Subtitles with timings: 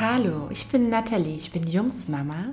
[0.00, 2.46] Hallo, ich bin Nathalie, ich bin Jungsmama.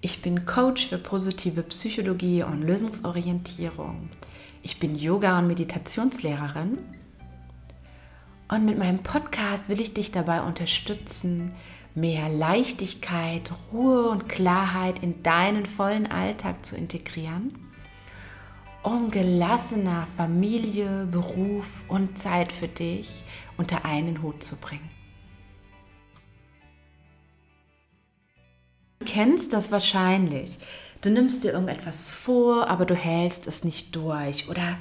[0.00, 4.08] Ich bin Coach für positive Psychologie und Lösungsorientierung.
[4.62, 6.78] Ich bin Yoga- und Meditationslehrerin.
[8.50, 11.52] Und mit meinem Podcast will ich dich dabei unterstützen,
[11.94, 17.52] mehr Leichtigkeit, Ruhe und Klarheit in deinen vollen Alltag zu integrieren,
[18.82, 23.24] um gelassener Familie, Beruf und Zeit für dich
[23.58, 24.97] unter einen Hut zu bringen.
[29.08, 30.58] Kennst das wahrscheinlich.
[31.00, 34.48] Du nimmst dir irgendetwas vor, aber du hältst es nicht durch.
[34.48, 34.76] Oder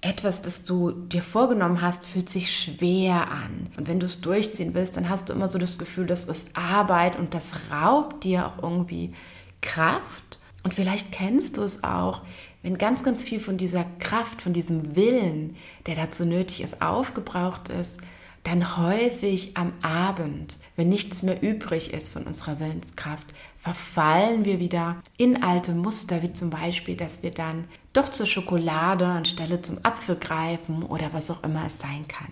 [0.00, 3.68] etwas, das du dir vorgenommen hast, fühlt sich schwer an.
[3.76, 6.48] Und wenn du es durchziehen willst, dann hast du immer so das Gefühl, das ist
[6.54, 9.14] Arbeit und das raubt dir auch irgendwie
[9.60, 10.38] Kraft.
[10.62, 12.22] Und vielleicht kennst du es auch,
[12.62, 17.68] wenn ganz, ganz viel von dieser Kraft, von diesem Willen, der dazu nötig ist, aufgebraucht
[17.68, 17.98] ist,
[18.44, 23.26] dann häufig am Abend, wenn nichts mehr übrig ist von unserer Willenskraft,
[23.58, 29.06] verfallen wir wieder in alte Muster, wie zum Beispiel, dass wir dann doch zur Schokolade
[29.06, 32.28] anstelle zum Apfel greifen oder was auch immer es sein kann.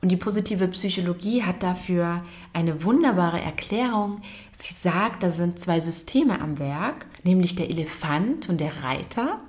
[0.00, 4.18] Und die positive Psychologie hat dafür eine wunderbare Erklärung.
[4.52, 9.40] Sie sagt, da sind zwei Systeme am Werk, nämlich der Elefant und der Reiter.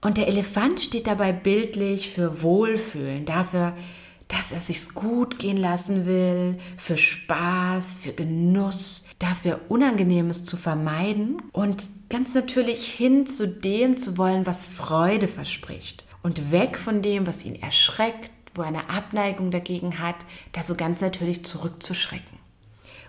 [0.00, 3.74] Und der Elefant steht dabei bildlich für Wohlfühlen, dafür,
[4.36, 11.40] dass er sich gut gehen lassen will, für Spaß, für Genuss, dafür Unangenehmes zu vermeiden
[11.52, 17.28] und ganz natürlich hin zu dem zu wollen, was Freude verspricht und weg von dem,
[17.28, 20.16] was ihn erschreckt, wo er eine Abneigung dagegen hat,
[20.52, 22.38] da so ganz natürlich zurückzuschrecken.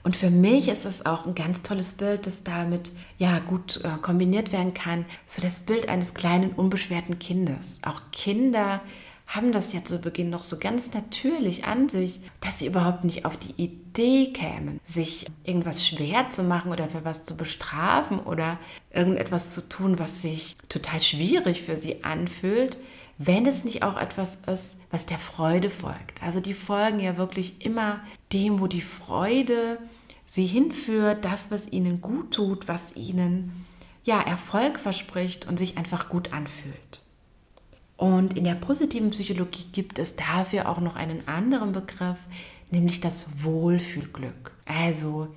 [0.04, 3.98] Und für mich ist es auch ein ganz tolles Bild, das damit ja gut äh,
[4.00, 7.80] kombiniert werden kann, so das Bild eines kleinen unbeschwerten Kindes.
[7.82, 8.82] Auch Kinder
[9.28, 13.26] haben das ja zu Beginn noch so ganz natürlich an sich, dass sie überhaupt nicht
[13.26, 18.60] auf die Idee kämen, sich irgendwas schwer zu machen oder für was zu bestrafen oder
[18.92, 22.78] irgendetwas zu tun, was sich total schwierig für sie anfühlt,
[23.18, 26.22] wenn es nicht auch etwas ist, was der Freude folgt.
[26.22, 28.02] Also die folgen ja wirklich immer
[28.32, 29.80] dem, wo die Freude
[30.26, 33.66] sie hinführt, das, was ihnen gut tut, was ihnen
[34.04, 37.05] ja Erfolg verspricht und sich einfach gut anfühlt.
[37.98, 42.18] Und in der positiven Psychologie gibt es dafür auch noch einen anderen Begriff,
[42.70, 44.52] nämlich das Wohlfühlglück.
[44.66, 45.30] Also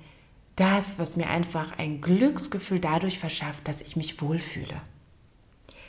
[0.55, 4.81] das, was mir einfach ein Glücksgefühl dadurch verschafft, dass ich mich wohlfühle.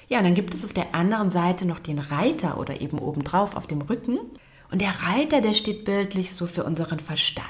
[0.09, 3.57] Ja, und dann gibt es auf der anderen Seite noch den Reiter oder eben obendrauf
[3.57, 4.19] auf dem Rücken.
[4.71, 7.47] Und der Reiter, der steht bildlich so für unseren Verstand.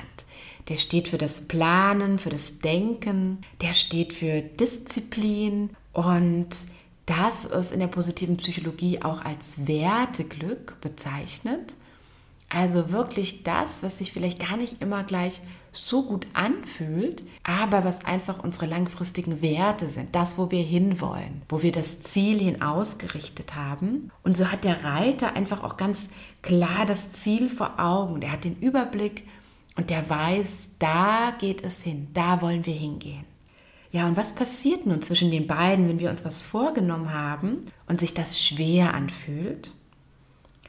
[0.68, 6.48] Der steht für das Planen, für das Denken, der steht für Disziplin und
[7.10, 11.74] das ist in der positiven Psychologie auch als Werteglück bezeichnet.
[12.48, 15.40] Also wirklich das, was sich vielleicht gar nicht immer gleich
[15.72, 21.62] so gut anfühlt, aber was einfach unsere langfristigen Werte sind, das, wo wir hinwollen, wo
[21.62, 24.12] wir das Ziel hin ausgerichtet haben.
[24.22, 26.10] Und so hat der Reiter einfach auch ganz
[26.42, 28.20] klar das Ziel vor Augen.
[28.20, 29.24] Der hat den Überblick
[29.76, 33.29] und der weiß, da geht es hin, da wollen wir hingehen.
[33.92, 37.98] Ja, und was passiert nun zwischen den beiden, wenn wir uns was vorgenommen haben und
[37.98, 39.72] sich das schwer anfühlt?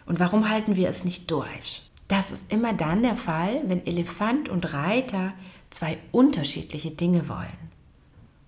[0.07, 1.83] Und warum halten wir es nicht durch?
[2.07, 5.33] Das ist immer dann der Fall, wenn Elefant und Reiter
[5.69, 7.71] zwei unterschiedliche Dinge wollen.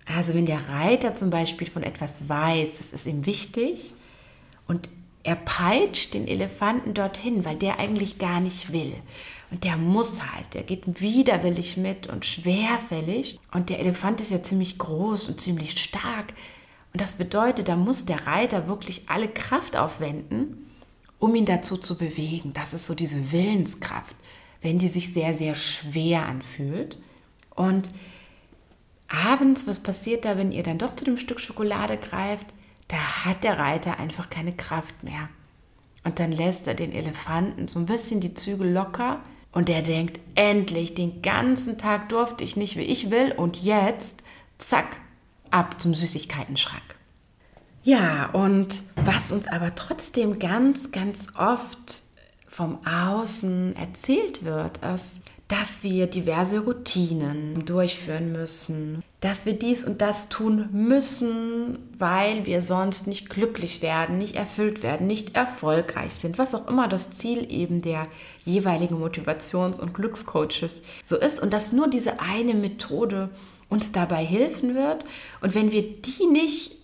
[0.06, 3.94] Also wenn der Reiter zum Beispiel von etwas weiß, das ist ihm wichtig,
[4.66, 4.88] und
[5.24, 8.94] er peitscht den Elefanten dorthin, weil der eigentlich gar nicht will.
[9.50, 13.38] Und der muss halt, der geht widerwillig mit und schwerfällig.
[13.52, 16.34] Und der Elefant ist ja ziemlich groß und ziemlich stark.
[16.92, 20.70] Und das bedeutet, da muss der Reiter wirklich alle Kraft aufwenden,
[21.18, 22.52] um ihn dazu zu bewegen.
[22.52, 24.16] Das ist so diese Willenskraft,
[24.60, 26.98] wenn die sich sehr, sehr schwer anfühlt.
[27.54, 27.90] Und
[29.08, 32.46] abends, was passiert da, wenn ihr dann doch zu dem Stück Schokolade greift?
[32.88, 35.28] Da hat der Reiter einfach keine Kraft mehr.
[36.04, 39.20] Und dann lässt er den Elefanten so ein bisschen die Zügel locker
[39.52, 43.32] und der denkt, endlich, den ganzen Tag durfte ich nicht, wie ich will.
[43.32, 44.22] Und jetzt,
[44.58, 44.96] zack,
[45.50, 46.82] ab zum Süßigkeitenschrank.
[47.84, 52.02] Ja, und was uns aber trotzdem ganz, ganz oft
[52.48, 60.00] vom Außen erzählt wird, ist, dass wir diverse Routinen durchführen müssen, dass wir dies und
[60.00, 66.38] das tun müssen, weil wir sonst nicht glücklich werden, nicht erfüllt werden, nicht erfolgreich sind,
[66.38, 68.06] was auch immer das Ziel eben der
[68.44, 73.28] jeweiligen Motivations- und Glückscoaches so ist und dass nur diese eine Methode
[73.68, 75.04] uns dabei helfen wird
[75.42, 76.76] und wenn wir die nicht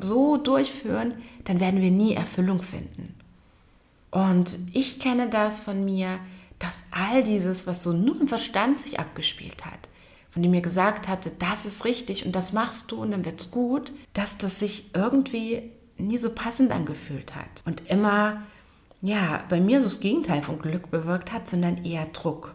[0.00, 1.14] so durchführen,
[1.44, 3.14] dann werden wir nie Erfüllung finden.
[4.10, 6.18] Und ich kenne das von mir,
[6.58, 9.88] dass all dieses, was so nur im Verstand sich abgespielt hat,
[10.30, 13.50] von dem mir gesagt hatte, das ist richtig und das machst du und dann wird's
[13.50, 18.42] gut, dass das sich irgendwie nie so passend angefühlt hat und immer
[19.00, 22.54] ja, bei mir so das Gegenteil von Glück bewirkt hat, sondern eher Druck.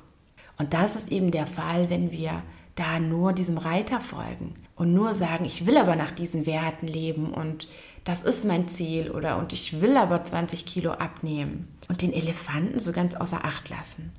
[0.57, 2.43] Und das ist eben der Fall, wenn wir
[2.75, 7.33] da nur diesem Reiter folgen und nur sagen, ich will aber nach diesen Werten leben
[7.33, 7.69] und
[8.03, 12.81] das ist mein Ziel oder und ich will aber 20 Kilo abnehmen und den Elefanten
[12.81, 14.11] so ganz außer Acht lassen.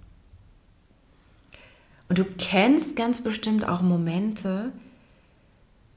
[2.09, 4.73] Und du kennst ganz bestimmt auch Momente,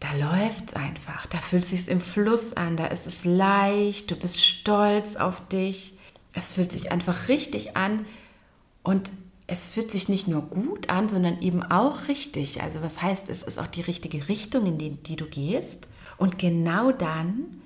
[0.01, 4.11] da läuft es einfach, da fühlt es sich im Fluss an, da ist es leicht,
[4.11, 5.93] du bist stolz auf dich,
[6.33, 8.05] es fühlt sich einfach richtig an
[8.83, 9.11] und
[9.47, 12.61] es fühlt sich nicht nur gut an, sondern eben auch richtig.
[12.61, 15.88] Also was heißt, es ist auch die richtige Richtung, in die, die du gehst.
[16.17, 17.61] Und genau dann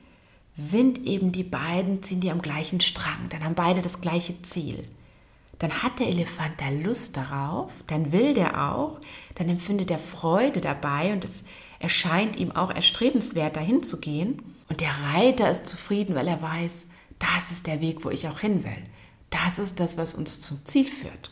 [0.55, 3.29] sind eben die beiden, ziehen die am gleichen Strang.
[3.29, 4.85] Dann haben beide das gleiche Ziel.
[5.57, 8.99] Dann hat der Elefant da Lust darauf, dann will der auch,
[9.35, 11.43] dann empfindet er Freude dabei und es
[11.79, 14.41] erscheint ihm auch erstrebenswert, dahin zu gehen.
[14.69, 16.87] Und der Reiter ist zufrieden, weil er weiß,
[17.19, 18.83] das ist der Weg, wo ich auch hin will.
[19.29, 21.31] Das ist das, was uns zum Ziel führt.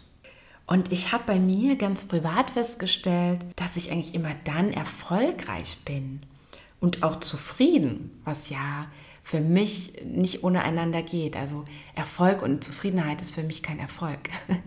[0.70, 6.22] Und ich habe bei mir ganz privat festgestellt, dass ich eigentlich immer dann erfolgreich bin
[6.80, 8.86] und auch zufrieden, was ja
[9.24, 11.36] für mich nicht ohne einander geht.
[11.36, 14.30] Also Erfolg und Zufriedenheit ist für mich kein Erfolg.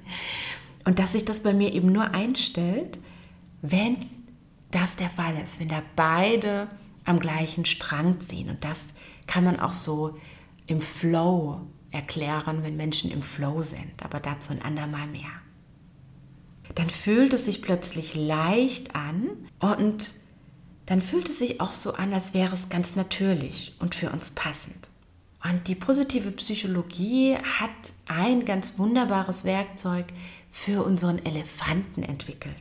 [0.85, 2.99] Und dass sich das bei mir eben nur einstellt,
[3.61, 3.97] wenn
[4.73, 6.67] das der Fall ist, wenn da beide
[7.05, 8.51] am gleichen Strang ziehen.
[8.51, 8.93] Und das
[9.29, 10.19] kann man auch so
[10.67, 11.61] im Flow
[11.93, 14.03] erklären, wenn Menschen im Flow sind.
[14.03, 15.31] Aber dazu ein andermal mehr.
[16.75, 19.29] Dann fühlt es sich plötzlich leicht an
[19.59, 20.15] und
[20.87, 24.33] dann fühlt es sich auch so an, als wäre es ganz natürlich und für uns
[24.33, 24.89] passend.
[25.45, 27.71] Und die positive Psychologie hat
[28.07, 30.07] ein ganz wunderbares Werkzeug
[30.51, 32.55] für unseren Elefanten entwickelt.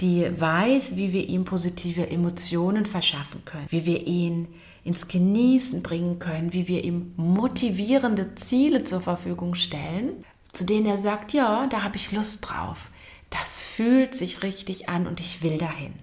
[0.00, 4.48] Die weiß, wie wir ihm positive Emotionen verschaffen können, wie wir ihn
[4.82, 10.96] ins Genießen bringen können, wie wir ihm motivierende Ziele zur Verfügung stellen, zu denen er
[10.96, 12.88] sagt, ja, da habe ich Lust drauf.
[13.30, 15.94] Das fühlt sich richtig an und ich will dahin.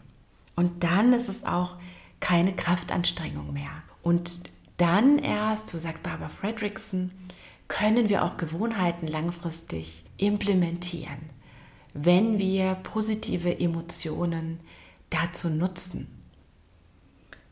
[0.55, 1.75] Und dann ist es auch
[2.19, 3.83] keine Kraftanstrengung mehr.
[4.01, 4.41] Und
[4.77, 7.11] dann erst, so sagt Barbara Fredrickson,
[7.67, 11.17] können wir auch Gewohnheiten langfristig implementieren,
[11.93, 14.59] wenn wir positive Emotionen
[15.09, 16.07] dazu nutzen.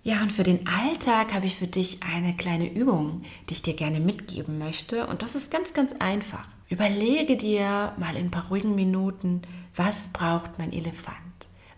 [0.03, 3.73] Ja, und für den Alltag habe ich für dich eine kleine Übung, die ich dir
[3.73, 5.07] gerne mitgeben möchte.
[5.07, 6.47] Und das ist ganz, ganz einfach.
[6.67, 9.43] Überlege dir mal in ein paar ruhigen Minuten,
[9.75, 11.15] was braucht mein Elefant?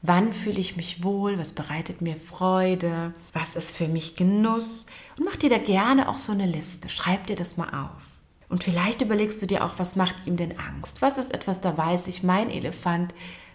[0.02, 1.38] Wann fühle ich mich wohl?
[1.38, 3.14] Was bereitet mir Freude?
[3.34, 4.86] Was ist für mich Genuss?
[5.18, 6.88] Und mach dir da gerne auch so eine Liste.
[6.88, 8.18] Schreib dir das mal auf.
[8.48, 11.02] Und vielleicht überlegst du dir auch, was macht ihm denn Angst?
[11.02, 13.14] Was ist etwas, da weiß ich, mein Elefant,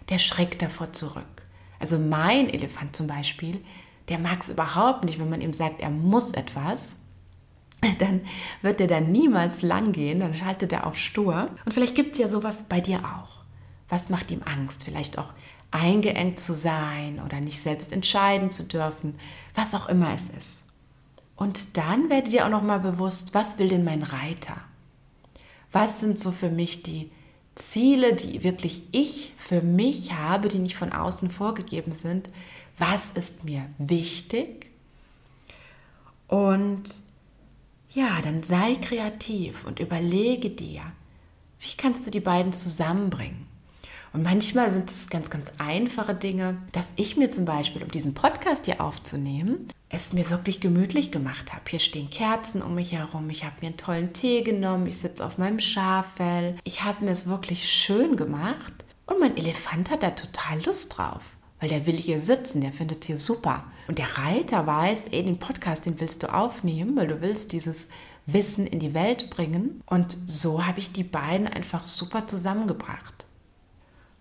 [0.09, 1.25] der schreckt davor zurück.
[1.79, 3.63] Also mein Elefant zum Beispiel,
[4.09, 6.97] der mag es überhaupt nicht, wenn man ihm sagt, er muss etwas.
[7.99, 8.21] Dann
[8.61, 11.49] wird er da niemals lang gehen, dann schaltet er auf Stur.
[11.65, 13.43] Und vielleicht gibt es ja sowas bei dir auch.
[13.89, 14.83] Was macht ihm Angst?
[14.85, 15.33] Vielleicht auch
[15.71, 19.15] eingeengt zu sein oder nicht selbst entscheiden zu dürfen,
[19.55, 20.63] was auch immer es ist.
[21.35, 24.55] Und dann werde dir auch noch mal bewusst, was will denn mein Reiter?
[25.71, 27.09] Was sind so für mich die
[27.55, 32.29] Ziele, die wirklich ich für mich habe, die nicht von außen vorgegeben sind?
[32.77, 34.67] Was ist mir wichtig?
[36.27, 36.83] Und
[37.93, 40.81] ja, dann sei kreativ und überlege dir,
[41.59, 43.47] wie kannst du die beiden zusammenbringen?
[44.13, 48.13] Und manchmal sind es ganz, ganz einfache Dinge, dass ich mir zum Beispiel, um diesen
[48.13, 51.63] Podcast hier aufzunehmen, es mir wirklich gemütlich gemacht habe.
[51.67, 55.25] Hier stehen Kerzen um mich herum, ich habe mir einen tollen Tee genommen, ich sitze
[55.25, 56.57] auf meinem Schaffell.
[56.63, 58.73] Ich habe mir es wirklich schön gemacht
[59.07, 63.05] und mein Elefant hat da total Lust drauf, weil der will hier sitzen, der findet
[63.05, 63.63] hier super.
[63.87, 67.87] Und der Reiter weiß, ey, den Podcast, den willst du aufnehmen, weil du willst dieses
[68.25, 69.81] Wissen in die Welt bringen.
[69.85, 73.25] Und so habe ich die beiden einfach super zusammengebracht.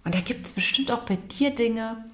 [0.04, 2.04] Und da gibt es bestimmt auch bei dir Dinge,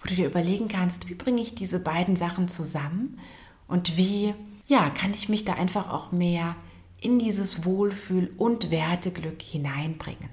[0.00, 3.18] wo du dir überlegen kannst, wie bringe ich diese beiden Sachen zusammen
[3.66, 4.32] und wie,
[4.68, 6.56] ja, kann ich mich da einfach auch mehr
[6.98, 10.30] in dieses Wohlfühl und Werteglück hineinbringen.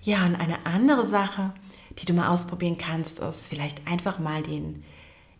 [0.00, 1.52] Ja, und eine andere Sache,
[1.98, 4.84] die du mal ausprobieren kannst, ist vielleicht einfach mal den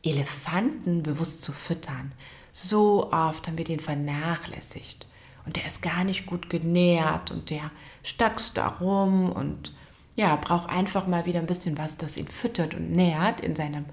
[0.02, 2.12] Elefanten bewusst zu füttern.
[2.52, 5.06] So oft haben wir den vernachlässigt
[5.44, 7.70] und der ist gar nicht gut genährt und der
[8.02, 9.72] stackst da rum und
[10.16, 13.84] ja, braucht einfach mal wieder ein bisschen was, das ihn füttert und nährt in seinem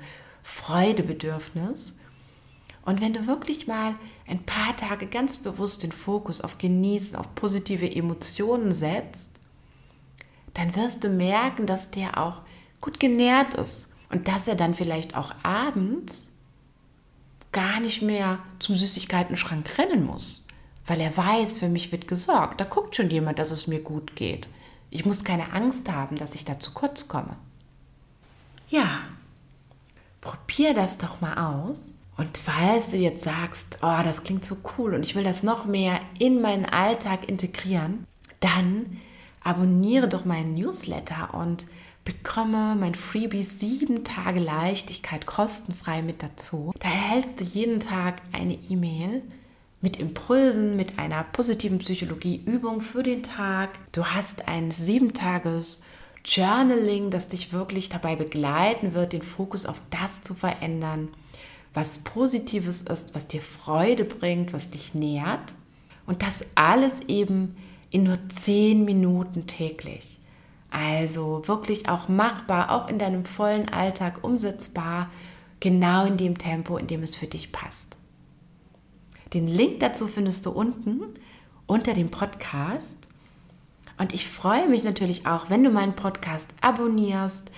[0.41, 1.99] Freudebedürfnis.
[2.85, 3.95] Und wenn du wirklich mal
[4.27, 9.31] ein paar Tage ganz bewusst den Fokus auf Genießen, auf positive Emotionen setzt,
[10.53, 12.41] dann wirst du merken, dass der auch
[12.83, 16.35] gut genährt ist und dass er dann vielleicht auch abends
[17.53, 20.45] gar nicht mehr zum Süßigkeiten-Schrank rennen muss,
[20.85, 22.59] weil er weiß, für mich wird gesorgt.
[22.59, 24.49] Da guckt schon jemand, dass es mir gut geht.
[24.89, 27.37] Ich muss keine Angst haben, dass ich da zu kurz komme.
[28.67, 29.03] Ja,
[30.19, 31.99] probier das doch mal aus.
[32.17, 35.65] Und falls du jetzt sagst, oh, das klingt so cool und ich will das noch
[35.65, 38.05] mehr in meinen Alltag integrieren,
[38.41, 38.97] dann
[39.41, 41.65] abonniere doch meinen Newsletter und
[42.05, 46.73] bekomme mein Freebie 7 Tage Leichtigkeit kostenfrei mit dazu.
[46.79, 49.21] Da erhältst du jeden Tag eine E-Mail
[49.81, 53.71] mit Impulsen, mit einer positiven Psychologie-Übung für den Tag.
[53.91, 55.83] Du hast ein 7 Tages
[56.25, 61.09] Journaling, das dich wirklich dabei begleiten wird, den Fokus auf das zu verändern,
[61.73, 65.53] was Positives ist, was dir Freude bringt, was dich nährt.
[66.05, 67.55] Und das alles eben
[67.89, 70.17] in nur 10 Minuten täglich.
[70.73, 75.11] Also wirklich auch machbar, auch in deinem vollen Alltag umsetzbar,
[75.59, 77.95] genau in dem Tempo, in dem es für dich passt.
[79.35, 81.01] Den Link dazu findest du unten
[81.67, 82.97] unter dem Podcast.
[83.99, 87.51] Und ich freue mich natürlich auch, wenn du meinen Podcast abonnierst,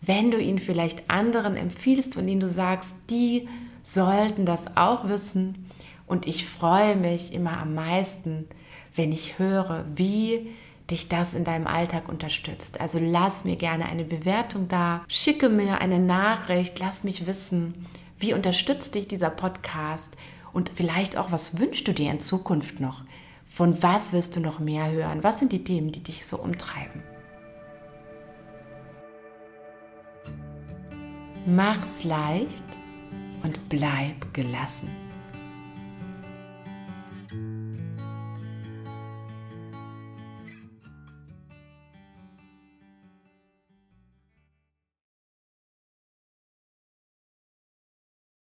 [0.00, 3.48] wenn du ihn vielleicht anderen empfiehlst und ihnen du sagst, die
[3.82, 5.66] sollten das auch wissen.
[6.06, 8.46] Und ich freue mich immer am meisten,
[8.94, 10.52] wenn ich höre, wie
[10.90, 12.80] dich das in deinem Alltag unterstützt.
[12.80, 17.86] Also lass mir gerne eine Bewertung da, schicke mir eine Nachricht, lass mich wissen,
[18.18, 20.16] wie unterstützt dich dieser Podcast
[20.52, 23.04] und vielleicht auch, was wünschst du dir in Zukunft noch?
[23.48, 25.22] Von was wirst du noch mehr hören?
[25.22, 27.02] Was sind die Themen, die dich so umtreiben?
[31.46, 32.64] Mach's leicht
[33.42, 34.90] und bleib gelassen.